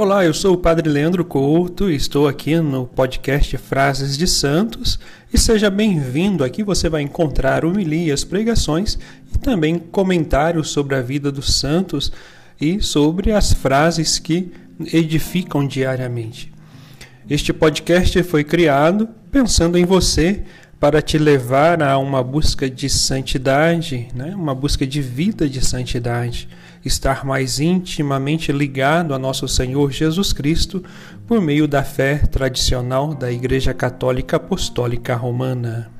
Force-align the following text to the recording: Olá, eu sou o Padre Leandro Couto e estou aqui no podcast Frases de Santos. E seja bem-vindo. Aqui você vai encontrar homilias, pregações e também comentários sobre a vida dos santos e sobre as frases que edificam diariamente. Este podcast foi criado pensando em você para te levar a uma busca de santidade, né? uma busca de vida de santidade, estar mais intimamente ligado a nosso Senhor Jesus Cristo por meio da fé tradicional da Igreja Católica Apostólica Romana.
Olá, 0.00 0.24
eu 0.24 0.32
sou 0.32 0.54
o 0.54 0.56
Padre 0.56 0.88
Leandro 0.88 1.22
Couto 1.26 1.90
e 1.90 1.94
estou 1.94 2.26
aqui 2.26 2.58
no 2.58 2.86
podcast 2.86 3.54
Frases 3.58 4.16
de 4.16 4.26
Santos. 4.26 4.98
E 5.30 5.36
seja 5.36 5.68
bem-vindo. 5.68 6.42
Aqui 6.42 6.62
você 6.62 6.88
vai 6.88 7.02
encontrar 7.02 7.66
homilias, 7.66 8.24
pregações 8.24 8.98
e 9.30 9.36
também 9.36 9.78
comentários 9.78 10.70
sobre 10.70 10.94
a 10.94 11.02
vida 11.02 11.30
dos 11.30 11.54
santos 11.58 12.10
e 12.58 12.80
sobre 12.80 13.30
as 13.30 13.52
frases 13.52 14.18
que 14.18 14.50
edificam 14.90 15.66
diariamente. 15.66 16.50
Este 17.28 17.52
podcast 17.52 18.22
foi 18.22 18.42
criado 18.42 19.06
pensando 19.30 19.76
em 19.76 19.84
você 19.84 20.44
para 20.80 21.02
te 21.02 21.18
levar 21.18 21.82
a 21.82 21.98
uma 21.98 22.24
busca 22.24 22.68
de 22.68 22.88
santidade, 22.88 24.08
né? 24.14 24.34
uma 24.34 24.54
busca 24.54 24.86
de 24.86 25.02
vida 25.02 25.46
de 25.46 25.62
santidade, 25.62 26.48
estar 26.82 27.22
mais 27.22 27.60
intimamente 27.60 28.50
ligado 28.50 29.12
a 29.12 29.18
nosso 29.18 29.46
Senhor 29.46 29.92
Jesus 29.92 30.32
Cristo 30.32 30.82
por 31.26 31.38
meio 31.38 31.68
da 31.68 31.84
fé 31.84 32.16
tradicional 32.16 33.14
da 33.14 33.30
Igreja 33.30 33.74
Católica 33.74 34.38
Apostólica 34.38 35.14
Romana. 35.14 35.99